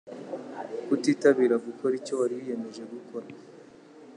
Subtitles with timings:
[0.87, 3.27] Kutitabira gukora icyo wari wiyemeje gukora.